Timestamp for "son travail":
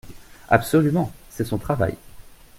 1.45-1.93